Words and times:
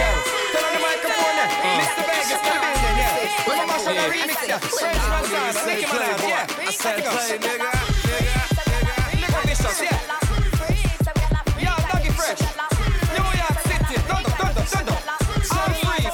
girls. 0.00 0.24
Turn 0.52 0.64
on 0.64 0.72
the 0.76 0.82
microphone 0.88 1.34
there. 1.36 1.50
Mr. 1.80 2.02
Vegas, 2.08 2.40
come 2.46 2.62
in 2.64 2.76
yeah. 3.00 3.46
When 3.48 3.56
I 3.60 3.64
mash 3.70 3.86
up 3.86 3.94
the 4.00 4.06
remix, 4.14 4.40
yeah. 4.48 4.58
Fresh 4.58 5.04
man 5.10 5.24
sound, 5.28 5.54
Nicki 5.68 5.86
Minaj, 5.86 6.20
yeah. 6.28 6.46
Say 6.70 6.96
Let's 6.96 7.04
go. 7.04 7.10
play, 7.12 7.38
nigga, 7.44 7.70
nigga. 8.08 8.32
Lick 9.20 9.34
up 9.36 9.42
vicious, 9.48 9.80
yeah. 9.84 9.98
Yo, 11.64 11.72
Doggy 11.90 12.10
Fresh. 12.18 12.40
New 13.16 13.28
York 13.42 13.58
City. 13.68 13.96
Thunder, 14.08 14.32
thunder, 14.40 14.64
thunder. 14.72 14.96
All 15.58 15.72
free. 15.84 16.04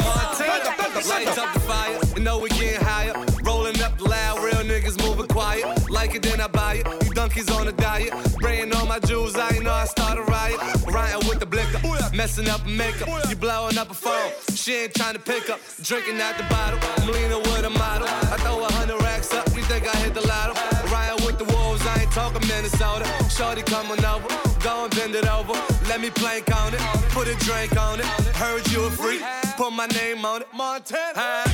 Lights 1.08 1.38
up 1.38 1.52
the 1.54 1.60
fire, 1.60 1.98
you 2.16 2.22
know 2.22 2.38
we 2.38 2.48
getting 2.50 2.80
higher. 2.84 3.14
Rolling 3.44 3.80
up 3.82 4.00
loud, 4.00 4.42
real 4.42 4.62
niggas 4.64 4.96
moving 5.06 5.28
quiet. 5.28 5.64
Like 5.90 6.14
it, 6.16 6.22
then 6.22 6.40
I 6.40 6.48
buy 6.48 6.74
it. 6.84 6.86
You 7.04 7.14
donkeys 7.14 7.48
on 7.50 7.68
a 7.68 7.72
diet. 7.72 8.12
Spraying 8.30 8.72
all 8.74 8.86
my 8.86 8.98
jewels, 8.98 9.36
I 9.36 9.50
know 9.58 9.72
I 9.72 9.84
start 9.84 10.18
a 10.18 10.22
riot. 10.22 10.58
Rioting 10.86 11.28
with 11.28 11.38
the 11.38 11.46
blicker, 11.46 11.78
messing 12.16 12.48
up 12.48 12.64
makeup. 12.66 13.08
You 13.28 13.36
blowing 13.36 13.76
up 13.78 13.90
a 13.90 13.94
phone, 13.94 14.32
she 14.54 14.74
ain't 14.74 14.94
trying 14.94 15.14
to 15.14 15.20
pick 15.20 15.50
up. 15.50 15.60
Drinking 15.82 16.20
out 16.20 16.36
the 16.38 16.44
bottle, 16.44 16.80
I'm 16.96 17.12
leaning 17.12 17.42
with 17.50 17.64
a 17.64 17.70
model. 17.70 18.08
I 18.08 18.36
throw 18.38 18.64
a 18.64 18.72
hundred 18.72 19.02
racks 19.02 19.32
up, 19.34 19.46
you 19.54 19.62
think 19.62 19.86
I 19.86 19.96
hit 19.98 20.14
the 20.14 20.26
lotto? 20.26 20.54
Ryan 20.90 21.16
with 21.26 21.38
the 21.38 21.44
wolves, 21.44 21.86
I 21.86 22.02
ain't 22.02 22.12
talking 22.12 22.46
Minnesota. 22.48 23.04
Shorty 23.28 23.62
coming 23.62 24.02
over, 24.04 24.28
go 24.60 24.84
and 24.84 24.94
bend 24.96 25.14
it 25.14 25.28
over. 25.28 25.52
Let 25.88 26.00
me 26.00 26.10
plank 26.10 26.54
on 26.54 26.74
it, 26.74 26.80
put 27.10 27.28
a 27.28 27.36
drink 27.44 27.76
on 27.78 28.00
it. 28.00 28.06
Heard 28.34 28.66
you 28.72 28.84
a 28.86 28.90
freak, 28.90 29.22
put 29.56 29.72
my 29.72 29.86
name 29.86 30.24
on 30.24 30.42
it. 30.42 30.48
Montana. 30.54 31.44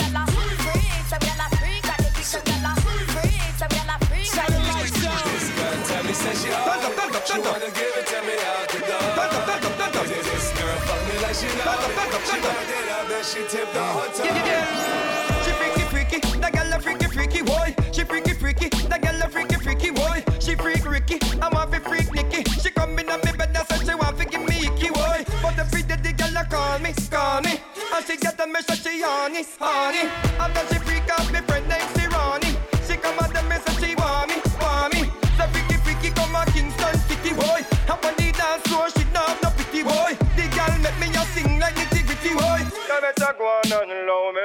Tell 0.00 0.29
She 12.26 12.40
backed 12.40 12.70
it 12.70 12.88
up, 12.90 13.08
then 13.08 13.24
she 13.24 13.40
tipped 13.48 13.72
the 13.72 13.84
yeah. 14.46 15.44
She 15.44 15.52
freaky, 15.52 15.84
freaky. 15.92 16.38
That 16.38 16.52
girl 16.52 16.72
a 16.72 16.80
freaky, 16.80 17.06
freaky, 17.06 17.42
boy. 17.42 17.74
She 17.92 18.04
freaky, 18.04 18.34
freaky. 18.34 18.68
That 18.88 19.02
girl 19.02 19.22
a 19.22 19.28
freaky, 19.28 19.56
freaky, 19.56 19.90
boy. 19.90 20.24
She 20.40 20.54
freak 20.56 20.84
Ricky. 20.84 21.18
I 21.40 21.48
want 21.48 21.72
to 21.72 21.80
freak 21.80 22.12
Nicky. 22.12 22.42
She 22.60 22.70
come 22.70 22.98
in 22.98 23.08
on 23.08 23.20
bed 23.20 23.40
and 23.40 23.56
say 23.68 23.84
she 23.84 23.94
want 23.94 24.18
to 24.18 24.24
give 24.24 24.42
me 24.42 24.66
icky, 24.66 24.90
boy. 24.90 25.24
But 25.42 25.54
the 25.56 25.64
pretty 25.70 25.94
the 25.94 26.12
girl 26.12 26.36
a 26.36 26.44
call 26.44 26.78
me, 26.80 26.92
call 27.10 27.40
me. 27.42 27.60
And 27.94 28.04
she 28.06 28.16
get 28.16 28.40
a 28.40 28.46
message 28.46 28.82
she 28.82 29.00
honey, 29.00 29.44
honey. 29.58 30.10
After 30.40 30.74
she 30.74 30.80
freak 30.80 31.08
out 31.10 31.30
me 31.32 31.40
friend 31.40 31.68
named 31.68 32.12
Ronnie. 32.12 32.56
She 32.86 32.96
come 32.96 33.18
at 33.20 33.32
the 33.32 33.42
message 33.44 33.78
she 33.78 33.94
want 33.94 34.28
me, 34.28 34.36
want 34.60 34.94
me. 34.94 35.02
The 35.38 35.46
freaky, 35.52 35.76
freaky 35.84 36.10
come 36.10 36.34
a 36.34 36.44
Kingston 36.46 36.98
City, 37.06 37.32
boy. 37.34 37.62
Up 37.88 38.04
on 38.04 38.14
the 38.16 38.30
she 38.96 39.04
not 39.12 39.42
no 39.42 39.50
pity, 39.50 39.82
boy. 39.82 40.29
And 43.66 44.06
love 44.06 44.34
me. 44.34 44.40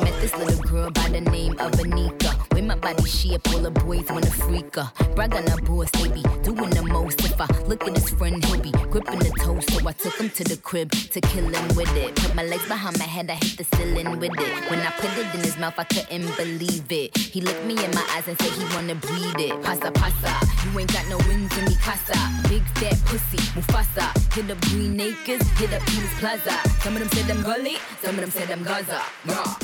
Met 0.00 0.20
this 0.20 0.36
little 0.36 0.62
girl 0.62 0.90
by 0.90 1.08
the 1.08 1.20
name 1.20 1.52
of 1.52 1.72
Anika. 1.72 2.43
With 2.64 2.80
my 2.80 2.94
body 2.94 3.04
shape, 3.04 3.46
all 3.48 3.58
the 3.58 3.70
boys 3.70 4.06
wanna 4.08 4.30
freak 4.30 4.76
her. 4.76 4.90
Brag 5.14 5.34
on 5.34 5.46
her 5.48 5.56
they 5.56 6.08
be 6.08 6.22
doing 6.42 6.70
the 6.70 6.82
most. 6.82 7.20
If 7.20 7.38
I 7.38 7.46
look 7.68 7.86
at 7.86 7.94
his 7.94 8.08
friend, 8.08 8.42
he'll 8.42 8.58
be 8.58 8.70
gripping 8.88 9.18
the 9.18 9.30
toast. 9.44 9.70
So 9.70 9.86
I 9.86 9.92
took 9.92 10.14
him 10.16 10.30
to 10.30 10.44
the 10.44 10.56
crib 10.56 10.90
to 10.90 11.20
kill 11.20 11.44
him 11.44 11.76
with 11.76 11.94
it. 11.94 12.16
Put 12.16 12.34
my 12.34 12.42
legs 12.42 12.66
behind 12.66 12.98
my 12.98 13.04
head, 13.04 13.28
I 13.28 13.34
hit 13.34 13.58
the 13.58 13.64
ceiling 13.76 14.18
with 14.18 14.32
it. 14.32 14.70
When 14.70 14.80
I 14.80 14.90
put 14.92 15.10
it 15.12 15.34
in 15.34 15.40
his 15.40 15.58
mouth, 15.58 15.74
I 15.76 15.84
couldn't 15.84 16.34
believe 16.38 16.90
it. 16.90 17.14
He 17.18 17.42
looked 17.42 17.66
me 17.66 17.74
in 17.84 17.90
my 17.90 18.06
eyes 18.16 18.28
and 18.28 18.40
said 18.40 18.52
he 18.52 18.64
wanna 18.74 18.94
breed 18.94 19.40
it. 19.40 19.62
Pasa 19.62 19.90
pasa, 19.90 20.32
you 20.64 20.78
ain't 20.78 20.90
got 20.90 21.06
no 21.08 21.18
wings 21.28 21.52
in 21.58 21.66
me 21.66 21.76
casa. 21.82 22.16
Big 22.48 22.64
fat 22.80 22.96
pussy, 23.04 23.44
Mufasa. 23.52 24.08
Hit 24.32 24.50
up 24.50 24.58
Green 24.72 24.98
Acres, 24.98 25.46
hit 25.58 25.70
up 25.74 25.82
Peter's 25.84 26.14
Plaza. 26.18 26.56
Some 26.80 26.96
of 26.96 27.00
them 27.00 27.10
said 27.12 27.30
I'm 27.30 27.42
gully, 27.42 27.76
some 28.00 28.14
of 28.14 28.22
them 28.22 28.30
said 28.30 28.50
I'm 28.50 28.62
Gaza. 28.64 29.02
Yeah. 29.26 29.63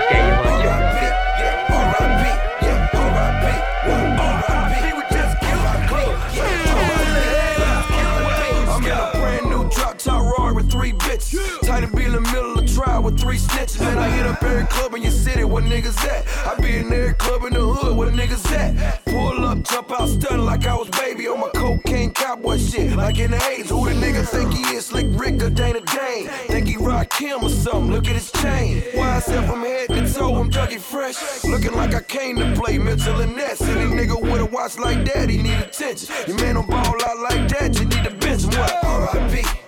Niggas 15.81 16.07
at. 16.07 16.47
I 16.47 16.61
be 16.61 16.77
in 16.77 16.91
every 16.93 17.13
club 17.15 17.43
in 17.43 17.53
the 17.53 17.61
hood 17.61 17.97
where 17.97 18.09
niggas 18.09 18.51
at. 18.51 19.05
Pull 19.05 19.45
up, 19.45 19.63
jump 19.63 19.91
out, 19.91 20.07
stun 20.07 20.45
like 20.45 20.65
I 20.65 20.75
was 20.75 20.89
baby 20.89 21.27
on 21.27 21.39
my 21.39 21.49
cocaine 21.49 22.11
cowboy 22.11 22.57
shit. 22.57 22.95
Like 22.95 23.19
in 23.19 23.31
the 23.31 23.37
80s, 23.37 23.69
who 23.69 23.85
the 23.87 23.95
nigga 23.95 24.27
think 24.27 24.53
he 24.53 24.61
is? 24.75 24.87
Slick 24.87 25.07
Rick 25.09 25.41
or 25.41 25.49
Dana 25.49 25.81
Dane? 25.81 26.27
Think 26.47 26.67
he 26.67 26.77
rock 26.77 27.13
him 27.13 27.43
or 27.43 27.49
something? 27.49 27.91
Look 27.91 28.07
at 28.07 28.13
his 28.13 28.31
chain. 28.31 28.81
YSL 28.93 29.47
from 29.47 29.61
head 29.61 29.89
to 29.89 30.13
toe, 30.13 30.35
I'm 30.35 30.49
Dougie 30.49 30.79
Fresh. 30.79 31.43
Looking 31.45 31.73
like 31.73 31.93
I 31.93 32.01
came 32.01 32.37
to 32.37 32.53
play 32.55 32.77
Mitchell 32.77 33.19
and 33.21 33.35
Ness. 33.35 33.61
Any 33.61 33.91
nigga 33.91 34.19
with 34.21 34.41
a 34.41 34.45
watch 34.45 34.77
like 34.77 35.05
that, 35.13 35.29
he 35.29 35.37
need 35.37 35.59
attention. 35.59 36.13
Your 36.27 36.37
man 36.37 36.55
don't 36.55 36.69
ball 36.69 36.95
out 37.05 37.19
like 37.19 37.47
that, 37.49 37.77
you 37.79 37.85
need 37.85 38.03
to 38.03 38.11
bench 38.11 38.43
him. 38.43 38.51
What? 38.51 38.83
R.I.P. 38.83 39.60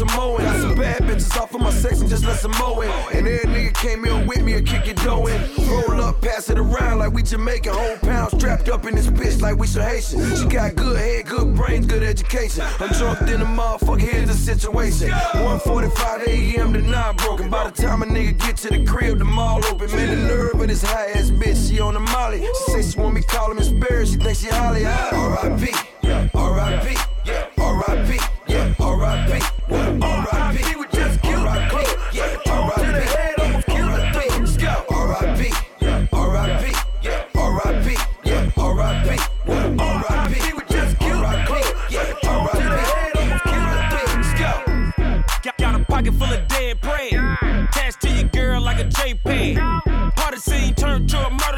on 0.00 0.08
Samoan. 0.08 0.42
Got 0.42 0.60
some 0.60 0.74
bad 0.74 1.02
bitches 1.02 1.36
off 1.40 1.54
of 1.54 1.60
my 1.60 1.70
section, 1.70 2.08
just 2.08 2.24
let 2.24 2.38
some 2.38 2.52
mow 2.52 2.80
in. 2.80 2.90
And 3.12 3.28
every 3.28 3.48
nigga 3.48 3.74
came 3.74 4.04
in 4.04 4.26
with 4.26 4.42
me 4.42 4.54
and 4.54 4.66
kick 4.66 4.86
it 4.88 4.96
dough 4.96 5.26
in. 5.26 5.40
Roll 5.68 6.02
up, 6.02 6.20
pass 6.20 6.50
it 6.50 6.58
around 6.58 6.98
like 6.98 7.12
we 7.12 7.22
Jamaican. 7.22 7.72
Whole 7.72 7.96
pound 7.98 8.32
strapped 8.32 8.68
up 8.68 8.86
in 8.86 8.94
this 8.94 9.06
bitch 9.06 9.40
like 9.40 9.56
we 9.56 9.66
some 9.66 9.82
Haitian. 9.82 10.36
She 10.36 10.46
got 10.46 10.74
good 10.74 10.98
head, 10.98 11.26
good 11.26 11.54
brains, 11.54 11.86
good 11.86 12.02
education. 12.02 12.64
I'm 12.80 12.90
drunk 12.90 13.20
in 13.22 13.40
the 13.40 13.46
motherfucker, 13.46 14.00
here's 14.00 14.28
the 14.28 14.34
situation. 14.34 15.10
1:45 15.10 16.26
a.m. 16.26 16.72
to 16.72 16.80
9 16.80 17.16
broken. 17.16 17.50
By 17.50 17.70
the 17.70 17.82
time 17.82 18.02
a 18.02 18.06
nigga 18.06 18.38
get 18.38 18.56
to 18.58 18.70
the 18.70 18.84
crib, 18.84 19.18
the 19.18 19.24
mall 19.24 19.64
open. 19.66 19.90
Man, 19.92 20.10
the 20.10 20.34
nerve 20.34 20.60
of 20.60 20.68
this 20.68 20.82
high 20.82 21.10
ass 21.10 21.30
bitch, 21.30 21.68
she 21.68 21.80
on 21.80 21.94
the 21.94 22.00
molly. 22.00 22.40
She 22.40 22.72
say 22.72 22.82
she 22.82 22.98
want 22.98 23.14
me 23.14 23.22
call 23.22 23.50
him 23.50 23.56
Miss 23.56 23.68
Berry, 23.68 24.06
she 24.06 24.16
think 24.16 24.38
she 24.38 24.48
Halle. 24.48 24.84
R.I.P. 24.84 25.93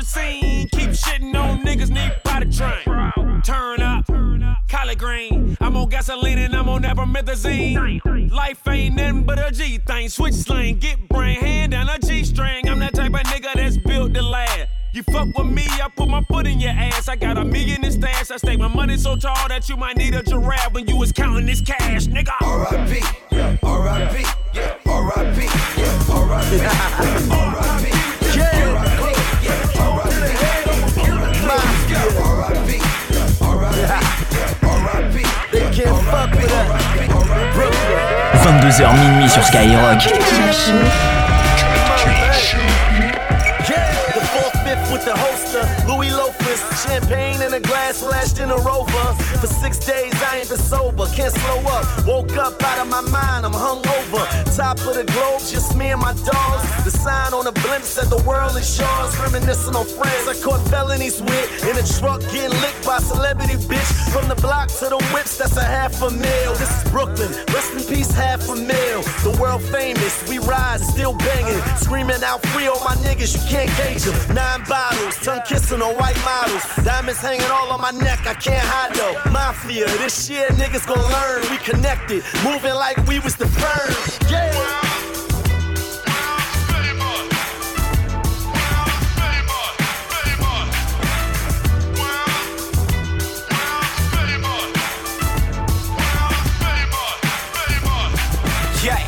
scene. 0.07 0.69
Keep 0.69 0.91
shitting 0.91 1.35
on 1.35 1.65
niggas, 1.65 1.91
need 1.91 2.13
potty 2.25 2.51
train. 2.51 3.43
Turn 3.43 3.83
up, 3.83 4.07
collard 4.69 4.99
green. 4.99 5.57
I'm 5.61 5.77
on 5.77 5.89
gasoline 5.89 6.39
and 6.39 6.55
I'm 6.55 6.69
on 6.69 6.83
promethazine. 6.83 8.31
Life 8.31 8.67
ain't 8.69 8.97
nothing 8.97 9.25
but 9.25 9.39
a 9.39 9.51
G 9.53 9.79
thing. 9.79 10.09
Switch 10.09 10.35
slang, 10.35 10.79
get 10.79 11.09
brain, 11.09 11.41
hand 11.41 11.73
down 11.73 11.89
a 11.89 11.99
G 11.99 12.25
string. 12.25 12.69
I'm 12.69 12.79
that 12.81 12.95
type 12.95 13.13
of 13.13 13.21
nigga 13.21 13.53
that's 13.55 13.77
built 13.79 14.15
to 14.15 14.23
last. 14.23 14.69
You 14.93 15.03
fuck 15.03 15.29
with 15.37 15.47
me, 15.47 15.65
I 15.67 15.91
put 15.95 16.09
my 16.09 16.23
foot 16.25 16.47
in 16.47 16.59
your 16.59 16.71
ass. 16.71 17.09
I 17.09 17.17
got 17.17 17.37
a 17.37 17.45
million 17.45 17.85
in 17.85 17.93
stash. 17.93 18.31
I 18.31 18.39
stake 18.39 18.59
my 18.59 18.69
money 18.69 18.97
so 18.97 19.15
tall 19.17 19.49
that 19.49 19.69
you 19.69 19.77
might 19.77 19.97
need 19.97 20.15
a 20.15 20.23
giraffe 20.23 20.73
when 20.73 20.87
you 20.89 20.97
was 20.97 21.13
counting 21.13 21.47
this 21.47 21.61
cash, 21.61 22.07
nigga. 22.07 22.33
R.I.P. 22.41 23.03
Yeah, 23.31 23.57
R.I.P. 23.63 24.25
Yeah, 24.55 24.79
R.I.P. 24.89 25.47
22h 38.47 38.95
minuit 39.01 39.29
sur 39.29 39.43
Skyrock. 39.43 40.07
with 44.93 45.05
the 45.05 45.17
holster, 45.17 45.67
Louis 45.89 46.11
loafers, 46.11 46.61
champagne 46.87 47.43
in 47.43 47.55
a 47.55 47.61
glass 47.61 47.97
splashed 47.97 48.39
in 48.39 48.51
a 48.51 48.57
rover. 48.59 49.26
For 49.41 49.49
six 49.49 49.79
days 49.79 50.15
I 50.23 50.39
ain't 50.39 50.49
been 50.49 50.59
sober, 50.59 51.07
can't 51.15 51.33
slow 51.33 51.61
up. 51.69 51.85
Woke 52.07 52.37
up 52.37 52.63
out 52.63 52.79
of 52.81 52.89
my 52.89 53.03
mind, 53.03 53.45
I'm 53.45 53.53
hungover. 53.53 54.25
Top 54.57 54.79
of 54.79 54.95
the 54.95 55.05
globe, 55.13 55.41
just 55.41 55.77
me 55.77 55.89
and 55.91 56.01
my 56.01 56.15
dogs. 56.25 56.65
The 56.85 56.91
sign 56.91 57.35
on 57.35 57.45
the 57.45 57.53
blimp 57.53 57.85
said 57.85 58.09
the 58.09 58.23
world 58.25 58.57
is 58.57 58.79
yours. 58.79 59.19
Reminiscing 59.21 59.77
on 59.77 59.85
friends 59.85 60.27
I 60.27 60.35
caught 60.43 60.67
felonies 60.69 61.21
with 61.21 61.69
in 61.69 61.77
a 61.77 61.85
truck 62.01 62.23
getting 62.33 62.57
licked 62.65 62.87
by 62.87 62.99
celebrity 62.99 63.55
bitch. 63.69 63.91
From 64.11 64.29
the 64.29 64.37
block 64.37 64.69
to 64.81 64.89
the 64.89 65.01
whips, 65.13 65.37
that's 65.37 65.57
a 65.57 65.65
half 65.65 66.01
a 66.01 66.11
mil. 66.11 66.53
This 66.57 66.73
is 66.73 66.91
Brooklyn, 66.91 67.31
rest 67.53 67.75
in 67.77 67.85
peace, 67.85 68.11
half 68.11 68.49
a 68.49 68.57
mil. 68.57 69.03
The 69.21 69.37
world 69.39 69.63
famous, 69.63 70.17
we 70.29 70.39
rise, 70.39 70.81
still 70.89 71.13
banging, 71.13 71.61
screaming 71.77 72.23
out 72.25 72.41
free 72.49 72.69
on 72.69 72.81
my 72.85 72.97
niggas, 73.05 73.37
you 73.37 73.43
can't 73.51 73.71
cage 73.77 74.05
them. 74.05 74.17
Nine 74.35 74.65
bottles, 74.65 75.17
tongue 75.21 75.43
kissing 75.47 75.83
on 75.83 75.95
white 75.97 76.19
models. 76.25 76.65
Diamonds 76.85 77.21
hanging 77.21 77.51
all 77.51 77.71
on 77.71 77.81
my 77.83 77.91
neck, 77.91 78.27
I 78.27 78.35
can't 78.35 78.65
hide 78.65 78.95
though. 78.95 79.26
Mafia, 79.33 79.87
this 79.99 80.27
shit 80.27 80.51
niggas 80.53 80.87
gon' 80.87 80.99
learn. 80.99 81.43
We 81.51 81.59
connected, 81.59 82.23
moving 82.45 82.75
like 82.75 82.97
we 83.07 83.19
was 83.21 83.37
the 83.37 83.47
first. 83.47 84.23
Yeah. 84.31 84.53
Wow. 84.55 84.83
Wow. 86.07 86.39
Famous. 86.73 87.29
Wow. 88.55 88.87
Famous. 89.21 89.75
Famous. 90.13 90.67
Wow. 91.99 92.27
Wow. 93.51 93.83
Famous. 94.15 94.73
Wow. 95.97 96.31
Famous. 96.63 97.19
Famous. 97.57 98.85
Yeah. 98.85 99.03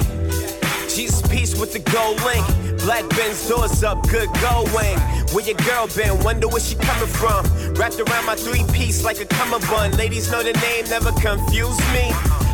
Jesus 0.89 1.23
peace 1.29 1.55
with 1.59 1.73
the 1.73 1.81
gold 1.91 2.21
link. 2.23 2.47
Black 2.85 3.09
Benz 3.11 3.49
doors 3.49 3.83
up, 3.85 4.03
good 4.09 4.29
going. 4.41 4.99
Where 5.33 5.45
your 5.45 5.57
girl 5.57 5.87
been? 5.89 6.19
Wonder 6.25 6.49
where 6.49 6.61
she 6.61 6.75
coming 6.77 7.07
from. 7.07 7.45
Wrapped 7.75 8.01
around 8.01 8.25
my 8.25 8.35
three 8.35 8.65
piece 8.73 9.05
like 9.05 9.21
a 9.21 9.27
cummerbund. 9.27 9.99
Ladies 9.99 10.33
know 10.33 10.43
the 10.43 10.55
name, 10.55 10.89
never 10.89 11.13
confuse 11.13 11.79
me. 11.93 12.09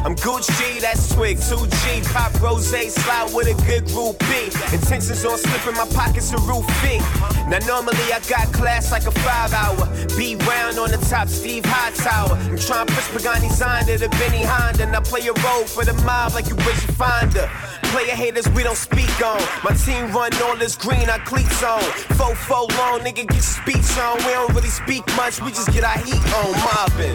I'm 0.05 0.17
Gucci, 0.17 0.81
that's 0.81 1.15
swig, 1.15 1.39
2G, 1.39 2.13
pop 2.13 2.39
rose, 2.43 2.69
slide 2.69 3.33
with 3.33 3.49
a 3.49 3.55
good 3.65 3.87
group 3.87 4.19
B. 4.19 4.51
Intentions 4.75 5.25
on 5.25 5.39
slipping 5.39 5.75
my 5.79 5.87
pockets 5.95 6.33
a 6.33 6.39
roof 6.39 6.67
B. 6.83 6.99
Now 7.49 7.59
normally 7.67 8.13
I 8.13 8.21
got 8.29 8.53
class 8.53 8.91
like 8.91 9.07
a 9.07 9.13
five 9.13 9.53
hour. 9.53 9.87
Be 10.17 10.37
round 10.37 10.79
on 10.79 10.91
the 10.91 10.99
top, 11.09 11.29
Steve 11.29 11.65
Hightower. 11.65 12.37
I'm 12.37 12.59
trying 12.59 12.87
to 12.87 12.93
push 12.93 13.09
Pagani's 13.09 13.63
under 13.63 13.97
the 13.97 14.09
Benny 14.09 14.43
Honda. 14.43 14.83
And 14.83 14.97
I 14.97 15.01
play 15.01 15.21
a 15.29 15.33
role 15.33 15.65
for 15.65 15.85
the 15.85 15.95
mob 16.05 16.35
like 16.35 16.49
you 16.49 16.57
Richard 16.57 16.95
Fonda. 16.97 17.49
Player 17.95 18.17
haters, 18.17 18.49
we 18.49 18.65
don't 18.65 18.77
speak 18.77 19.25
on. 19.25 19.41
My 19.63 19.71
team 19.71 20.11
run 20.11 20.33
all 20.43 20.57
this 20.57 20.75
green, 20.75 21.09
I 21.09 21.19
cleats 21.19 21.63
on. 21.63 21.81
Fo 22.19 22.35
fo 22.35 22.67
long, 22.77 22.99
nigga 23.03 23.23
get 23.23 23.33
your 23.33 23.41
speech 23.41 23.97
on. 23.99 24.17
We 24.17 24.33
don't 24.33 24.53
really 24.53 24.69
speak 24.69 25.07
much, 25.15 25.41
we 25.41 25.53
just 25.53 25.73
get 25.73 25.85
our 25.85 25.99
heat 25.99 26.19
on. 26.35 26.51
Mobbing. 26.59 27.15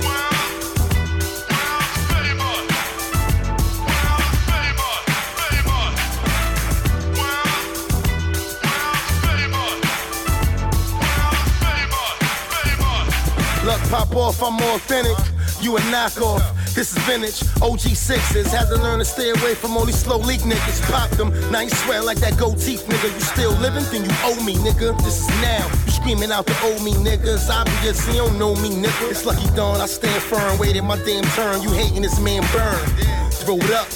Look, 13.66 13.82
pop 13.90 14.16
off, 14.16 14.42
I'm 14.42 14.56
authentic. 14.62 15.18
You 15.62 15.76
a 15.76 15.82
knockoff. 15.92 16.59
This 16.76 16.96
is 16.96 17.04
vintage. 17.04 17.42
OG 17.62 17.80
sixes. 17.96 18.52
Had 18.52 18.70
to 18.70 18.76
learn 18.76 19.00
to 19.00 19.06
stay 19.06 19.30
away 19.32 19.56
from 19.56 19.76
all 19.76 19.86
these 19.86 20.00
slow 20.00 20.18
leak 20.18 20.42
niggas. 20.42 20.82
Pop 20.92 21.10
them. 21.12 21.30
Now 21.52 21.62
you 21.62 21.70
swear 21.70 22.02
like 22.02 22.20
that 22.20 22.38
gold 22.38 22.60
teeth 22.60 22.86
nigga. 22.88 23.14
You 23.14 23.20
still 23.20 23.52
living? 23.54 23.84
Then 23.92 24.06
you 24.06 24.16
owe 24.24 24.44
me, 24.44 24.56
nigga. 24.56 24.98
This 25.04 25.22
is 25.22 25.30
now. 25.42 25.66
You 25.86 25.92
screaming 25.92 26.32
out 26.32 26.46
the 26.46 26.56
owe 26.64 26.84
me 26.84 26.94
niggas. 26.94 27.50
Obvious, 27.50 28.08
you 28.08 28.22
don't 28.22 28.38
know 28.38 28.56
me, 28.56 28.70
nigga. 28.70 29.10
It's 29.10 29.26
lucky 29.26 29.50
dawn. 29.56 29.82
I 29.82 29.88
stand 29.88 30.22
firm. 30.24 30.58
Waiting 30.60 30.86
my 30.86 30.98
damn 31.04 31.24
turn. 31.36 31.62
You 31.62 31.72
hating 31.72 32.02
this 32.02 32.20
man 32.20 32.44
burn. 32.54 32.86
Throw 33.32 33.58
it 33.58 33.72
up. 33.72 33.88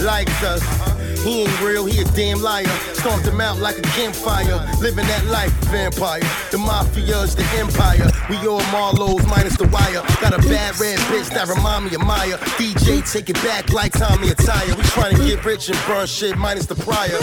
Like 0.00 0.28
us. 0.42 0.95
He 1.26 1.42
ain't 1.42 1.60
real, 1.60 1.84
he 1.86 2.00
a 2.00 2.04
damn 2.14 2.40
liar. 2.40 2.68
Stomped 2.94 3.26
him 3.26 3.40
out 3.40 3.58
like 3.58 3.76
a 3.78 3.82
campfire. 3.82 4.64
Living 4.80 5.04
that 5.08 5.24
life, 5.26 5.50
vampire. 5.74 6.20
The 6.52 6.58
mafia's 6.58 7.34
the 7.34 7.42
empire. 7.58 8.12
We 8.30 8.36
all 8.46 8.62
Marlo's 8.70 9.26
minus 9.26 9.56
the 9.56 9.66
wire. 9.66 10.02
Got 10.20 10.34
a 10.34 10.48
bad 10.48 10.78
red 10.78 11.00
bitch 11.10 11.28
that 11.30 11.48
remind 11.48 11.86
me 11.86 11.96
of 11.96 12.02
Maya. 12.02 12.38
DJ, 12.54 13.02
take 13.12 13.28
it 13.28 13.42
back 13.42 13.72
like 13.72 13.90
Tommy 13.90 14.28
Attire. 14.28 14.72
We 14.76 14.84
trying 14.84 15.16
to 15.16 15.26
get 15.26 15.44
rich 15.44 15.68
and 15.68 15.78
burn 15.88 16.06
shit 16.06 16.38
minus 16.38 16.66
the 16.66 16.76
prior. 16.76 17.18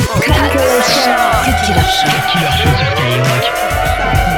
Uh. 4.20 4.32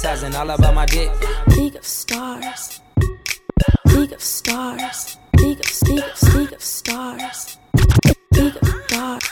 Fantasizing 0.00 0.38
all 0.38 0.50
about 0.50 0.74
my 0.74 0.86
dick. 0.86 1.10
League 1.56 1.76
of 1.76 1.84
stars. 1.84 2.80
League 3.86 4.12
of 4.12 4.22
stars. 4.22 5.18
League 5.36 5.60
of, 5.60 5.82
league 5.88 6.04
of, 6.04 6.34
league 6.34 6.52
of 6.52 6.62
stars. 6.62 7.58
League 8.32 8.56
of 8.56 8.68
stars. 8.86 9.24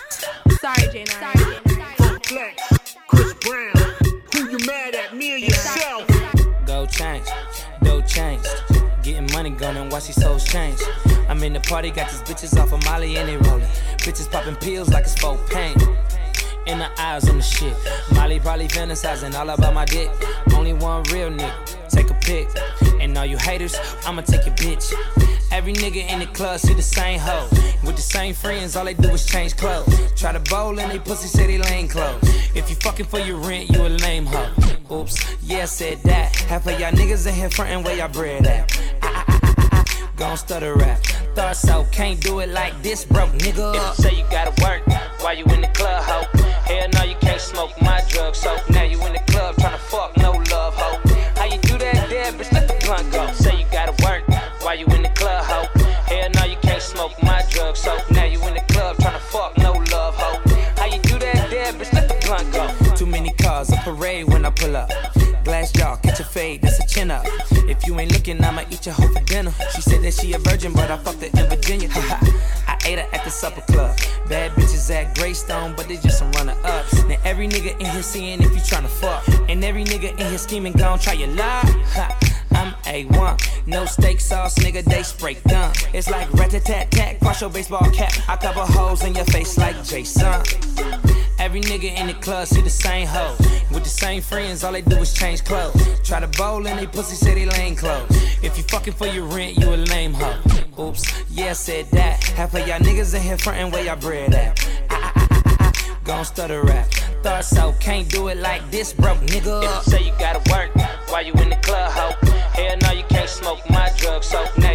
Sorry, 0.61 0.89
J9. 0.89 1.09
Sorry, 1.09 1.55
J9. 1.65 2.27
Flex, 2.27 2.97
Chris 3.09 3.35
Brown. 3.35 3.73
Who 4.35 4.51
you 4.51 4.67
mad 4.67 4.95
at, 4.95 5.17
me 5.17 5.35
or 5.35 5.39
yourself? 5.39 6.07
Go 6.67 6.87
change, 6.87 7.27
go 7.83 8.03
change. 8.03 8.45
Getting 9.03 9.31
money 9.33 9.51
gone 9.51 9.77
and 9.77 9.91
watch 9.91 10.07
these 10.07 10.21
souls 10.21 10.45
change. 10.45 10.81
I'm 11.29 11.43
in 11.43 11.55
the 11.55 11.61
party, 11.61 11.91
got 11.91 12.11
these 12.11 12.23
bitches 12.23 12.61
off 12.61 12.73
of 12.73 12.85
Molly 12.85 13.17
and 13.17 13.29
they 13.29 13.37
rolling. 13.49 13.69
Bitches 13.99 14.31
popping 14.31 14.57
pills 14.57 14.91
like 14.91 15.05
it's 15.05 15.19
for 15.19 15.39
pain 15.49 15.77
in 16.69 16.79
the 16.79 17.01
eyes 17.01 17.29
on 17.29 17.39
the 17.39 17.43
shit. 17.43 17.75
Molly 18.15 18.39
probably 18.39 18.69
fantasizing 18.69 19.35
all 19.35 19.49
about 19.49 19.75
my 19.75 19.85
dick. 19.87 20.11
Only 20.55 20.75
one 20.75 21.03
real 21.05 21.31
nigga, 21.31 21.89
take 21.89 22.11
a 22.11 22.15
pic. 22.15 22.49
And 23.01 23.17
all 23.17 23.25
you 23.25 23.39
haters, 23.39 23.77
I'ma 24.05 24.23
take 24.23 24.45
your 24.47 24.55
bitch. 24.57 24.93
Every 25.51 25.73
nigga 25.73 26.09
in 26.13 26.19
the 26.21 26.27
club 26.27 26.61
see 26.61 26.75
the 26.75 26.83
same 26.83 27.19
hoe. 27.19 27.49
With 27.85 27.97
the 27.97 28.03
same 28.03 28.35
friends, 28.35 28.77
all 28.77 28.85
they 28.85 28.95
do 28.95 29.09
is 29.11 29.25
change 29.25 29.57
clothes. 29.57 30.13
Try 30.15 30.33
to 30.33 30.41
bowl 30.51 30.79
and 30.79 30.91
they 30.91 30.99
pussy 30.99 31.29
say 31.29 31.47
they 31.47 31.59
lame 31.59 31.89
clothes. 31.89 32.21
If 32.55 32.69
you 32.69 32.77
fucking 32.77 33.07
for 33.07 33.19
your 33.19 33.39
rent, 33.39 33.71
you 33.71 33.87
a 33.87 33.89
lame 33.89 34.27
hoe. 34.27 34.53
Oops, 34.93 35.37
yeah, 35.43 35.65
said 35.65 35.99
that. 36.03 36.37
Half 36.37 36.67
of 36.67 36.79
y'all 36.79 36.93
niggas 36.93 37.27
in 37.27 37.35
here 37.35 37.51
frontin' 37.51 37.83
where 37.83 37.97
y'all 37.97 38.09
bread 38.09 38.47
at. 38.47 38.79
I, 39.03 39.25
I, 39.27 40.13
Gon' 40.17 40.37
stutter 40.37 40.75
rap. 40.75 40.99
Thought 41.35 41.57
so, 41.57 41.87
can't 41.93 42.21
do 42.21 42.41
it 42.41 42.49
like 42.49 42.83
this, 42.83 43.05
broke 43.05 43.31
nigga. 43.31 43.75
If 43.75 43.99
you 43.99 44.05
say 44.05 44.19
you 44.19 44.25
gotta 44.31 44.51
work 44.63 44.83
while 45.23 45.37
you 45.37 45.45
in 45.45 45.61
the 45.61 45.69
club, 45.69 46.03
hoe. 46.03 46.38
Hell 46.69 46.87
no, 46.93 47.03
you 47.05 47.17
can't 47.23 47.41
smoke 47.41 47.73
my 47.81 48.03
drug, 48.09 48.35
so 48.37 48.55
now 48.69 48.83
you 48.83 49.03
in 49.07 49.15
the 49.15 49.23
club 49.33 49.57
tryna 49.57 49.79
fuck, 49.79 50.15
no 50.19 50.33
love, 50.53 50.75
ho. 50.77 51.01
How 51.37 51.47
you 51.47 51.59
do 51.63 51.79
that, 51.79 52.11
there, 52.11 52.31
bitch? 52.33 52.53
Let 52.53 52.69
the 52.69 52.77
blunt 52.85 53.11
go. 53.11 53.33
Say 53.33 53.61
you 53.61 53.67
gotta 53.73 53.93
work 54.05 54.23
while 54.61 54.79
you 54.79 54.85
in 54.89 55.03
the 55.03 55.09
club, 55.11 55.45
ho. 55.47 55.65
Hell 56.05 56.29
no, 56.35 56.45
you 56.45 56.57
can't 56.61 56.83
smoke 56.83 57.13
my 57.23 57.43
drug, 57.49 57.75
so 57.75 57.97
now 58.11 58.25
you 58.25 58.39
in 58.47 58.53
the 58.53 58.61
club 58.69 58.97
tryna 58.99 59.19
fuck, 59.33 59.57
no 59.57 59.73
love, 59.73 60.15
ho. 60.15 60.43
How 60.77 60.85
you 60.85 61.01
do 61.01 61.19
that, 61.19 61.49
there, 61.49 61.73
bitch? 61.73 61.91
Let 61.95 62.07
the 62.07 62.17
blunt 62.27 62.53
go. 62.53 62.95
Too 62.95 63.07
many 63.07 63.33
cars, 63.41 63.73
a 63.73 63.77
parade 63.77 64.29
when 64.29 64.45
I 64.45 64.51
pull 64.51 64.77
up. 64.77 64.91
Glass 65.45 65.73
jaw, 65.73 65.97
catch 65.97 66.21
a 66.21 66.25
fade, 66.25 66.61
that's 66.61 66.79
a 66.81 66.87
chin 66.87 67.11
up. 67.11 67.25
If 67.67 67.87
you 67.87 67.99
ain't 67.99 68.13
looking, 68.13 68.45
I'ma 68.45 68.65
eat 68.71 68.85
your 68.85 68.95
hoe 68.95 69.09
for 69.09 69.25
dinner. 69.25 69.55
She 69.75 69.81
said 69.81 70.03
that 70.03 70.13
she 70.13 70.35
a 70.35 70.39
virgin, 70.39 70.75
but 70.75 70.91
I 70.91 70.99
fucked 70.99 71.23
her 71.23 71.29
in 71.29 71.49
Virginia. 71.49 71.89
I 71.95 72.77
ate 72.85 72.99
her 72.99 73.09
at 73.15 73.25
the 73.25 73.31
supper 73.31 73.63
club. 73.73 73.97
Greystone, 75.59 75.75
but 75.77 75.89
they 75.89 75.97
just 75.97 76.19
some 76.19 76.31
runner 76.33 76.57
ups. 76.65 77.05
Now 77.05 77.17
every 77.25 77.49
nigga 77.49 77.79
in 77.81 77.87
here 77.87 78.03
seeing 78.03 78.43
if 78.43 78.51
you 78.51 78.61
tryna 78.61 78.89
fuck. 78.89 79.27
And 79.49 79.65
every 79.65 79.85
nigga 79.85 80.13
in 80.13 80.27
here 80.27 80.39
scheming, 80.39 80.73
gon' 80.73 80.99
try 80.99 81.15
your. 81.15 81.29
Ha. 81.37 82.19
I'm 82.53 82.73
A1, 82.85 83.67
no 83.67 83.85
steak 83.85 84.21
sauce, 84.21 84.59
nigga, 84.59 84.83
they 84.85 85.03
spray 85.03 85.35
gun. 85.49 85.73
It's 85.93 86.11
like 86.11 86.33
rat 86.33 86.51
tat 86.51 86.65
tat 86.65 86.91
tat, 86.91 87.21
cross 87.21 87.41
your 87.41 87.51
baseball 87.51 87.89
cap. 87.91 88.13
I 88.29 88.37
cover 88.37 88.61
holes 88.61 89.05
in 89.05 89.15
your 89.15 89.27
face 89.27 89.57
like 89.59 89.85
Jason. 89.85 90.43
Every 91.39 91.61
nigga 91.61 91.97
in 91.97 92.09
the 92.09 92.15
club 92.15 92.49
see 92.49 92.63
the 92.63 92.71
same 92.71 93.07
hoe. 93.07 93.37
With 93.73 93.85
the 93.85 93.91
same 93.91 94.23
friends, 94.23 94.65
all 94.65 94.73
they 94.73 94.83
do 94.83 94.97
is 94.97 95.13
change 95.15 95.45
clothes. 95.45 95.77
Try 96.03 96.21
to 96.21 96.27
bowl 96.39 96.67
and 96.67 96.79
they 96.79 96.87
pussy 96.87 97.15
say 97.15 97.45
they 97.45 97.75
clothes. 97.77 98.11
If 98.43 98.57
you 98.57 98.65
fucking 98.65 98.95
for 98.95 99.07
your 99.07 99.25
rent, 99.25 99.57
you 99.57 99.69
a 99.69 99.77
lame 99.77 100.15
hoe. 100.15 100.41
Oops, 100.83 101.05
yeah, 101.31 101.53
said 101.53 101.87
that. 101.93 102.25
Half 102.25 102.55
of 102.55 102.67
y'all 102.67 102.79
niggas 102.81 103.15
in 103.15 103.23
here 103.23 103.39
frontin' 103.39 103.71
where 103.71 103.85
y'all 103.85 103.97
bread 103.97 104.35
at. 104.35 104.88
Gon' 106.09 106.25
stutter 106.25 106.63
rap. 106.63 106.87
Thought 107.23 107.45
so, 107.45 107.75
can't 107.81 108.09
do 108.09 108.29
it 108.29 108.39
like 108.39 108.71
this, 108.71 108.95
broke 108.95 109.19
nigga. 109.19 109.63
If 109.63 109.87
you 109.87 109.93
say 109.93 110.07
you 110.07 110.13
gotta 110.19 110.41
work 110.51 110.75
while 111.11 111.23
you 111.23 111.35
in 111.35 111.51
the 111.51 111.57
club, 111.57 111.93
ho. 111.93 112.17
Hell 112.55 112.79
no, 112.81 112.93
you 112.93 113.05
can't 113.11 113.29
smoke 113.29 113.61
my 113.69 113.93
drugs, 113.99 114.27
so 114.27 114.43
now 114.57 114.68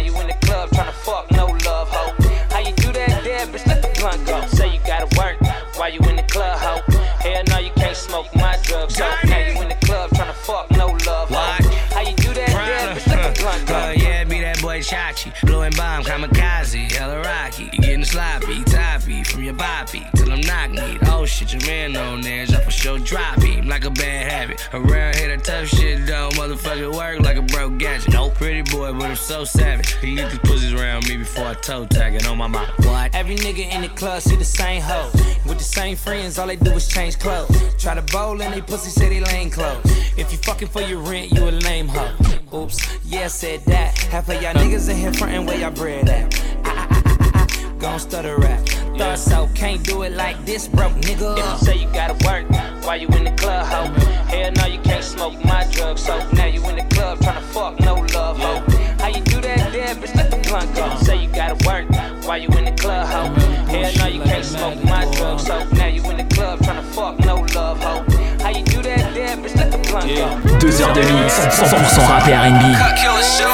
man 21.94 22.14
on 22.14 22.20
there. 22.20 22.42
I 22.42 22.60
for 22.60 22.70
sure 22.70 22.98
drop 22.98 23.40
him 23.42 23.68
like 23.68 23.84
a 23.84 23.90
bad 23.90 24.30
habit. 24.30 24.68
Around 24.72 25.16
here, 25.16 25.28
that 25.28 25.44
tough 25.44 25.68
shit 25.68 26.06
don't 26.06 26.32
motherfucking 26.34 26.94
work 26.94 27.20
like 27.20 27.36
a 27.36 27.42
broke 27.42 27.78
gadget. 27.78 28.12
No 28.12 28.30
pretty 28.30 28.62
boy, 28.62 28.92
but 28.92 29.10
I'm 29.10 29.16
so 29.16 29.44
savage. 29.44 29.92
He 29.94 30.14
get 30.14 30.30
these 30.30 30.40
pussies 30.40 30.72
around 30.72 31.08
me 31.08 31.16
before 31.16 31.46
I 31.46 31.54
toe 31.54 31.86
tag 31.86 32.14
it 32.14 32.26
on 32.26 32.38
my 32.38 32.46
mouth. 32.46 32.70
What? 32.84 33.14
Every 33.14 33.36
nigga 33.36 33.72
in 33.72 33.82
the 33.82 33.88
club 33.88 34.22
see 34.22 34.36
the 34.36 34.44
same 34.44 34.82
hoe. 34.82 35.10
With 35.46 35.58
the 35.58 35.64
same 35.64 35.96
friends, 35.96 36.38
all 36.38 36.46
they 36.46 36.56
do 36.56 36.72
is 36.72 36.88
change 36.88 37.18
clothes. 37.18 37.50
Try 37.78 37.94
to 37.94 38.02
bowl 38.02 38.40
and 38.40 38.54
they 38.54 38.60
pussy 38.60 38.90
they 39.00 39.20
lane 39.20 39.50
clothes. 39.50 39.84
If 40.16 40.32
you 40.32 40.38
fucking 40.38 40.68
for 40.68 40.82
your 40.82 41.00
rent, 41.00 41.32
you 41.32 41.48
a 41.48 41.50
lame 41.50 41.88
hoe. 41.88 42.14
Oops, 42.52 43.04
yeah, 43.04 43.28
said 43.28 43.60
that. 43.66 43.98
Half 43.98 44.28
of 44.28 44.42
y'all 44.42 44.54
niggas 44.54 44.88
in 44.88 44.96
here 44.96 45.12
frontin' 45.12 45.46
where 45.46 45.58
y'all 45.58 45.70
bread 45.70 46.08
at. 46.08 46.42
Ah, 46.64 46.88
ah, 46.90 47.02
ah, 47.06 47.30
ah. 47.34 47.74
Gon' 47.78 47.98
stutter 47.98 48.36
rap. 48.38 48.83
Thought 48.96 49.18
so, 49.18 49.48
can't 49.54 49.82
do 49.82 50.02
it 50.02 50.12
like 50.12 50.44
this, 50.44 50.68
broke 50.68 50.92
nigga. 50.92 51.36
If 51.36 51.44
you 51.44 51.66
say 51.66 51.76
you 51.78 51.88
gotta 51.92 52.14
work 52.24 52.48
while 52.84 52.96
you 52.96 53.08
in 53.08 53.24
the 53.24 53.32
club, 53.32 53.66
ho. 53.66 53.84
Hell 54.30 54.52
no, 54.52 54.66
you 54.66 54.78
can't 54.80 55.02
smoke 55.02 55.34
my 55.44 55.66
drugs, 55.72 56.04
so 56.04 56.16
now 56.30 56.46
you 56.46 56.64
in 56.68 56.76
the 56.76 56.94
club 56.94 57.18
tryna 57.18 57.42
fuck, 57.42 57.80
no 57.80 57.94
love, 58.14 58.38
ho. 58.38 58.62
How 59.00 59.08
you 59.08 59.20
do 59.24 59.40
that 59.40 59.72
there, 59.72 59.94
bitch? 59.96 60.14
Let 60.14 60.30
the 60.30 60.36
blunt 60.48 60.74
go. 60.76 60.96
Say 61.02 61.24
you 61.24 61.28
gotta 61.28 61.56
work 61.66 61.90
while 62.24 62.38
you 62.38 62.48
in 62.56 62.66
the 62.66 62.72
club, 62.72 63.08
ho. 63.08 63.34
Hell 63.66 63.92
no, 63.98 64.06
you 64.06 64.20
can't 64.22 64.44
smoke 64.44 64.84
my 64.84 65.04
drugs, 65.16 65.46
so 65.46 65.64
now 65.70 65.88
you 65.88 66.02
in 66.10 66.16
the 66.16 66.34
club 66.34 66.60
tryna 66.60 66.84
fuck, 66.94 67.18
no 67.18 67.44
love, 67.54 67.82
ho. 67.82 68.04
How 68.42 68.50
you 68.50 68.64
do 68.64 68.80
that 68.82 69.12
there, 69.12 69.36
bitch? 69.36 69.56
Let 69.56 69.72
the 69.72 69.78
blunt 69.78 70.06
go. 70.06 70.58
Deux 70.60 70.80
heures 70.80 70.92
de 70.92 71.00
mix, 71.00 71.40
100% 71.50 72.06
rap 72.06 72.28
et 72.28 72.34
R&B. 72.34 72.76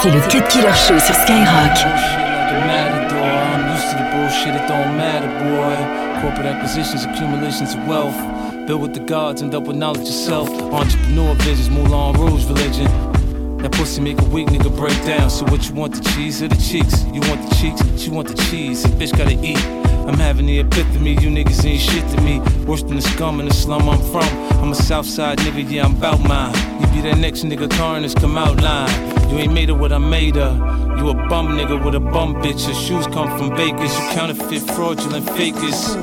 C'est 0.02 0.10
le 0.10 0.20
Cut 0.20 0.46
Killer 0.48 0.74
Show 0.74 0.98
sur 0.98 1.14
Skyrock. 1.14 2.30
like 2.50 2.62
a 2.62 2.66
matador. 2.66 3.20
I'm 3.20 3.70
used 3.70 3.90
to 3.90 3.96
the 3.96 4.04
bullshit, 4.10 4.54
it 4.54 4.66
don't 4.68 4.96
matter, 4.96 5.08
boy. 5.08 5.09
Corporate 6.30 6.54
acquisitions, 6.54 7.04
accumulations 7.04 7.74
of 7.74 7.88
wealth. 7.88 8.14
Built 8.68 8.80
with 8.80 8.94
the 8.94 9.00
gods, 9.00 9.42
end 9.42 9.52
up 9.52 9.64
with 9.64 9.74
knowledge 9.74 10.06
yourself. 10.06 10.48
Entrepreneur 10.48 11.34
visions, 11.34 11.68
Moulin 11.70 12.14
Rouge 12.20 12.44
religion. 12.44 12.86
That 13.58 13.72
pussy 13.72 14.00
make 14.00 14.16
a 14.20 14.24
weak 14.26 14.46
nigga 14.46 14.70
break 14.76 14.94
down. 15.04 15.28
So 15.28 15.44
what 15.46 15.68
you 15.68 15.74
want, 15.74 15.96
the 15.96 16.08
cheese 16.10 16.40
or 16.40 16.46
the 16.46 16.54
cheeks? 16.54 17.02
You 17.06 17.20
want 17.28 17.50
the 17.50 17.56
cheeks, 17.56 18.00
she 18.00 18.10
want 18.10 18.28
the 18.28 18.36
cheese. 18.44 18.84
And 18.84 18.94
bitch 18.94 19.10
gotta 19.18 19.32
eat. 19.44 19.58
I'm 20.06 20.18
having 20.18 20.46
the 20.46 20.60
epitome, 20.60 21.14
you 21.14 21.30
niggas 21.30 21.64
ain't 21.64 21.80
shit 21.80 22.08
to 22.10 22.20
me. 22.20 22.38
Worse 22.64 22.84
than 22.84 22.94
the 22.94 23.02
scum 23.02 23.40
in 23.40 23.48
the 23.48 23.52
slum 23.52 23.88
I'm 23.88 23.98
from. 24.12 24.62
I'm 24.62 24.70
a 24.70 24.76
Southside 24.76 25.38
nigga, 25.38 25.68
yeah, 25.68 25.84
I'm 25.84 25.98
bout 25.98 26.20
mine. 26.20 26.54
You 26.80 26.86
be 26.94 27.00
that 27.10 27.18
next 27.18 27.42
nigga, 27.42 27.68
Carnage, 27.68 28.14
come 28.14 28.38
out 28.38 28.62
line. 28.62 28.88
You 29.30 29.38
ain't 29.38 29.52
made 29.52 29.68
of 29.68 29.80
what 29.80 29.92
I 29.92 29.98
made 29.98 30.36
of. 30.36 30.60
You 31.00 31.08
a 31.08 31.14
bum 31.14 31.56
nigga 31.56 31.82
with 31.82 31.94
a 31.94 32.00
bum 32.00 32.34
bitch. 32.42 32.66
Your 32.66 32.76
shoes 32.76 33.06
come 33.06 33.26
from 33.38 33.56
bakers. 33.56 33.88
You 33.98 34.04
counterfeit, 34.12 34.60
fraudulent 34.76 35.24
fakers. 35.30 35.96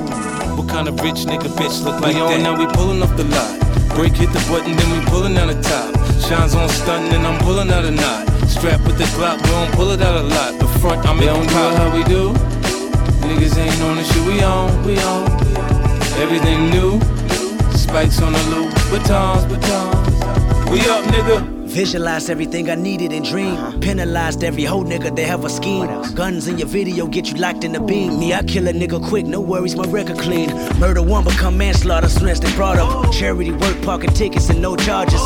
What 0.57 0.67
kind 0.67 0.87
of 0.87 0.99
rich 1.01 1.29
nigga 1.29 1.53
bitch 1.53 1.85
look 1.85 2.01
like 2.01 2.15
that? 2.15 2.41
now 2.41 2.57
we 2.57 2.65
pulling 2.73 3.03
up 3.03 3.15
the 3.15 3.25
lot. 3.25 3.61
Break 3.93 4.13
hit 4.13 4.33
the 4.33 4.41
button, 4.49 4.75
then 4.75 4.89
we 4.97 5.05
pulling 5.05 5.37
out 5.37 5.53
the 5.53 5.61
top. 5.61 5.93
Shines 6.25 6.55
on 6.55 6.67
stunting, 6.69 7.13
and 7.13 7.27
I'm 7.27 7.37
pulling 7.45 7.69
out 7.69 7.85
a 7.85 7.91
knot. 7.91 8.25
Strap 8.49 8.81
with 8.87 8.97
the 8.97 9.03
Glock, 9.13 9.37
we 9.43 9.49
don't 9.51 9.71
pull 9.73 9.91
it 9.91 10.01
out 10.01 10.17
a 10.17 10.23
lot. 10.23 10.57
The 10.59 10.67
front, 10.79 11.05
I'm 11.05 11.21
in 11.21 11.45
pop. 11.45 11.77
how 11.77 11.95
we 11.95 12.03
do. 12.05 12.33
Niggas 13.21 13.55
ain't 13.55 13.79
on 13.83 13.97
the 13.97 14.03
shit 14.03 14.25
we 14.25 14.41
on, 14.41 14.83
we 14.83 14.97
on. 14.97 15.29
Everything 16.17 16.71
new. 16.71 16.99
Spikes 17.77 18.19
on 18.23 18.33
the 18.33 18.43
loop, 18.49 18.73
batons, 18.89 19.45
batons. 19.45 20.71
We 20.71 20.79
up, 20.89 21.05
nigga. 21.13 21.56
Visualized 21.67 22.29
everything 22.29 22.69
I 22.69 22.75
needed 22.75 23.11
and 23.11 23.25
dreamed. 23.25 23.57
Uh-huh. 23.57 23.79
Penalized 23.79 24.43
every 24.43 24.63
whole 24.63 24.85
nigga 24.85 25.13
they 25.15 25.25
have 25.25 25.43
a 25.43 25.49
scheme. 25.49 25.87
Guns 26.15 26.47
in 26.47 26.57
your 26.57 26.67
video 26.67 27.07
get 27.07 27.29
you 27.29 27.35
locked 27.35 27.63
in 27.63 27.73
the 27.73 27.79
beam. 27.79 28.19
Me, 28.19 28.33
I 28.33 28.41
kill 28.43 28.67
a 28.67 28.73
nigga 28.73 29.05
quick, 29.05 29.25
no 29.25 29.41
worries, 29.41 29.75
my 29.75 29.83
record 29.85 30.17
clean. 30.17 30.49
Murder 30.79 31.01
one 31.01 31.25
become 31.25 31.57
manslaughter, 31.57 32.09
snatched 32.09 32.45
and 32.45 32.55
brought 32.55 32.77
up. 32.77 32.89
Oh. 32.89 33.11
Charity 33.11 33.51
work, 33.51 33.81
parking 33.83 34.11
tickets 34.11 34.49
and 34.49 34.61
no 34.61 34.75
charges. 34.75 35.21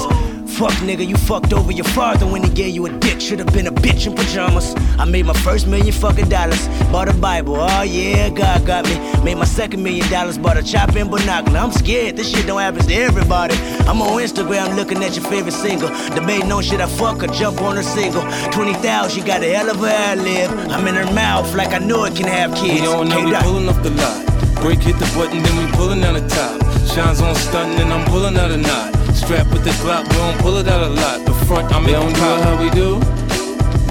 Fuck 0.58 0.74
nigga, 0.84 1.08
you 1.08 1.16
fucked 1.16 1.54
over 1.54 1.72
your 1.72 1.86
father 1.86 2.28
when 2.28 2.44
he 2.44 2.50
gave 2.50 2.76
you 2.76 2.86
a 2.86 2.90
dick. 3.00 3.20
Should've 3.22 3.48
been 3.48 3.68
a 3.68 3.72
bitch 3.72 4.06
in 4.06 4.14
pajamas. 4.14 4.76
I 5.00 5.06
made 5.06 5.26
my 5.26 5.34
first 5.34 5.66
million 5.66 5.94
fucking 5.94 6.30
dollars. 6.30 6.68
Bought 6.92 7.08
a 7.08 7.14
Bible, 7.14 7.56
oh 7.56 7.82
yeah, 7.82 8.30
God 8.30 8.66
got 8.66 8.86
me. 8.86 8.96
Made 9.24 9.36
my 9.38 9.46
second 9.46 9.82
million 9.82 10.08
dollars, 10.12 10.38
bought 10.38 10.58
a 10.58 10.64
chop 10.64 10.96
and 10.96 11.10
binocular. 11.10 11.58
I'm 11.58 11.72
scared, 11.72 12.18
this 12.18 12.30
shit 12.30 12.46
don't 12.46 12.60
happen 12.60 12.86
to 12.86 12.94
everybody. 12.94 13.56
I'm 13.88 14.02
on 14.02 14.22
Instagram 14.22 14.76
looking 14.76 15.02
at 15.04 15.16
your 15.16 15.26
favorite 15.26 15.54
single. 15.54 15.90
Debating 16.14 16.52
on 16.52 16.62
shit 16.62 16.82
I 16.82 16.88
fuck 16.88 17.24
or 17.24 17.28
jump 17.28 17.62
on 17.62 17.78
her 17.78 17.84
single. 17.84 18.22
20,000, 18.52 19.10
she 19.10 19.26
got 19.26 19.42
a 19.42 19.52
hell 19.52 19.70
of 19.70 19.82
a 19.82 19.88
ad 19.88 20.20
lib. 20.20 20.52
I'm 20.70 20.86
in 20.88 20.96
her 20.96 21.12
mouth 21.14 21.56
like 21.56 21.70
I 21.70 21.80
know 21.80 22.04
it 22.04 22.16
can 22.16 22.28
have 22.28 22.54
kids. 22.56 22.82
We 22.82 22.88
on 22.88 23.08
now, 23.08 23.16
Can't 23.16 23.46
we 23.46 23.52
pulling 23.52 23.70
up 23.70 23.82
the 23.82 23.92
lot. 23.92 24.26
Break 24.62 24.80
hit 24.80 25.00
the 25.00 25.12
button, 25.16 25.42
then 25.42 25.66
we 25.66 25.72
pulling 25.72 26.04
out 26.04 26.14
the 26.14 26.28
top. 26.28 26.71
Shines 26.88 27.22
on 27.22 27.36
stunting, 27.36 27.80
and 27.80 27.94
I'm 27.94 28.06
pulling 28.08 28.38
out 28.38 28.52
a 28.52 28.58
knot. 28.58 28.96
Strap 29.16 29.48
with 29.48 29.64
the 29.64 29.72
Glock, 29.82 30.04
we 30.10 30.16
don't 30.16 30.38
pull 30.40 30.58
it 30.58 30.68
out 30.68 30.84
a 30.84 30.90
lot. 30.90 31.26
The 31.26 31.34
front, 31.46 31.74
I'm 31.74 31.86
in 31.88 32.14
pop. 32.14 32.44
how 32.44 32.62
we 32.62 32.70
do. 32.72 33.00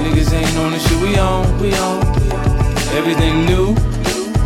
Niggas 0.00 0.32
ain't 0.32 0.56
on 0.59 0.73
the 0.73 0.78
shit 0.78 1.00
we 1.02 1.18
on, 1.18 1.61
we 1.61 1.75
on. 1.75 2.00
Everything 2.97 3.47
new. 3.47 3.76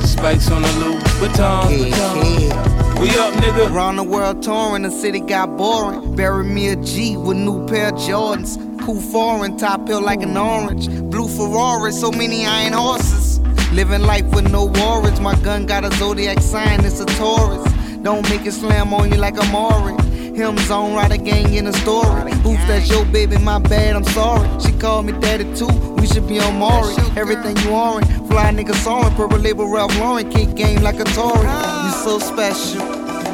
Spikes 0.06 0.50
on 0.50 0.62
the 0.62 0.72
loop, 0.74 1.02
batons, 1.20 1.84
batons. 1.84 2.74
We 3.00 3.10
up, 3.18 3.34
nigga. 3.34 3.70
Around 3.70 3.96
the 3.96 4.04
world 4.04 4.42
touring, 4.42 4.82
the 4.82 4.90
city 4.90 5.20
got 5.20 5.56
boring. 5.56 6.14
Bury 6.14 6.44
me 6.44 6.68
a 6.68 6.76
G 6.76 7.16
with 7.16 7.36
new 7.36 7.66
pair 7.66 7.88
of 7.88 7.94
Jordans. 7.94 8.56
Cool 8.80 9.00
foreign, 9.00 9.56
top 9.56 9.86
hill 9.88 10.00
like 10.00 10.22
an 10.22 10.36
orange. 10.36 10.88
Blue 11.10 11.28
Ferrari, 11.28 11.92
so 11.92 12.10
many 12.10 12.46
iron 12.46 12.72
horses. 12.72 13.40
Living 13.72 14.02
life 14.02 14.26
with 14.26 14.50
no 14.50 14.66
worries. 14.66 15.20
My 15.20 15.34
gun 15.40 15.66
got 15.66 15.84
a 15.84 15.90
zodiac 15.96 16.40
sign, 16.40 16.84
it's 16.84 17.00
a 17.00 17.06
Taurus. 17.06 17.64
Don't 18.04 18.28
make 18.28 18.44
it 18.44 18.52
slam 18.52 18.92
on 18.92 19.10
you 19.10 19.16
like 19.16 19.38
a 19.38 19.46
Maury. 19.46 19.94
Him 20.36 20.58
zone 20.58 20.94
rider 20.94 21.16
gang 21.16 21.54
in 21.54 21.66
a 21.66 21.72
story. 21.72 22.32
Oops, 22.44 22.64
that's 22.68 22.90
your 22.90 23.06
baby, 23.06 23.38
my 23.38 23.58
bad, 23.58 23.96
I'm 23.96 24.04
sorry. 24.04 24.46
She 24.60 24.72
called 24.72 25.06
me 25.06 25.12
daddy 25.12 25.44
too, 25.56 25.72
we 25.94 26.06
should 26.06 26.28
be 26.28 26.38
on 26.38 26.58
Maury. 26.58 26.94
Everything 27.16 27.56
you 27.64 27.70
orange, 27.70 28.06
fly 28.28 28.52
nigga 28.52 28.74
soaring. 28.74 29.14
Purple 29.14 29.38
label 29.38 29.72
Ralph 29.72 29.98
Lauren, 29.98 30.30
kick 30.30 30.54
game 30.54 30.82
like 30.82 31.00
a 31.00 31.04
Tory. 31.16 31.48
You 31.48 31.90
so 32.04 32.18
special, 32.18 32.82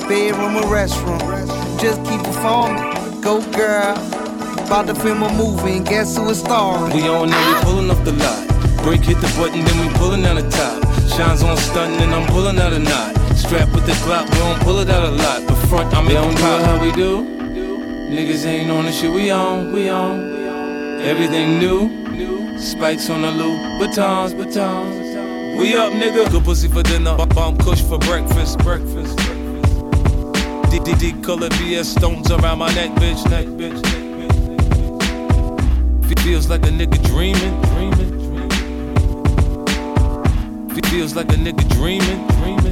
bedroom 0.06 0.54
or 0.54 0.62
restroom. 0.70 1.18
Just 1.80 1.98
keep 2.04 2.22
performing, 2.22 3.20
go 3.22 3.42
girl. 3.50 3.96
About 4.66 4.86
to 4.86 4.94
film 4.94 5.24
a 5.24 5.32
movie 5.32 5.78
and 5.78 5.84
guess 5.84 6.16
who 6.16 6.30
is 6.30 6.38
starring? 6.38 6.94
We 6.94 7.08
on 7.08 7.28
now, 7.28 7.58
we 7.58 7.64
pulling 7.64 7.90
up 7.90 8.04
the 8.04 8.12
lot. 8.12 8.46
Break 8.84 9.00
hit 9.00 9.16
the 9.16 9.26
button, 9.36 9.64
then 9.64 9.80
we 9.84 9.92
pulling 9.98 10.24
out 10.26 10.40
the 10.40 10.48
top. 10.48 10.80
Shines 11.08 11.42
on 11.42 11.56
stunting, 11.56 12.02
and 12.02 12.14
I'm 12.14 12.24
pulling 12.28 12.60
out 12.60 12.72
a 12.72 12.78
knot. 12.78 13.19
Strap 13.40 13.68
with 13.74 13.86
the 13.86 13.92
Glock, 14.04 14.30
we 14.30 14.38
don't 14.38 14.60
pull 14.60 14.78
it 14.80 14.90
out 14.90 15.02
a 15.02 15.10
lot. 15.10 15.46
The 15.48 15.54
front, 15.66 15.94
I'm 15.94 16.06
in 16.08 16.34
pop. 16.36 16.60
how 16.62 16.78
we 16.80 16.92
do. 16.92 17.24
Niggas 18.14 18.44
ain't 18.44 18.70
on 18.70 18.84
the 18.84 18.92
shit 18.92 19.10
we 19.10 19.30
on, 19.30 19.72
we 19.72 19.88
on. 19.88 21.00
Everything 21.00 21.58
new. 21.58 22.58
Spikes 22.58 23.08
on 23.08 23.22
the 23.22 23.30
loop, 23.30 23.58
batons, 23.80 24.34
batons. 24.34 24.94
We 25.58 25.74
up, 25.74 25.92
nigga. 25.94 26.30
Good 26.30 26.44
pussy 26.44 26.68
for 26.68 26.82
dinner, 26.82 27.16
bomb 27.34 27.56
kush 27.56 27.80
for 27.82 27.98
breakfast, 27.98 28.58
breakfast. 28.58 29.16
DDD 30.68 31.24
color 31.24 31.48
BS 31.48 31.96
stones 31.96 32.30
around 32.30 32.58
my 32.58 32.72
neck, 32.74 32.90
bitch, 32.96 33.24
neck, 33.30 33.46
bitch, 33.46 33.82
neck, 33.82 34.04
bitch. 36.06 36.18
Feels 36.20 36.48
like 36.50 36.66
a 36.66 36.70
nigga 36.70 37.02
dreaming, 37.08 37.60
dreaming, 37.62 38.10
dreaming. 38.10 38.50
Feels 40.90 41.14
like 41.14 41.30
a 41.32 41.36
nigga 41.36 41.64
dreaming, 41.76 42.26
dreaming. 42.26 42.69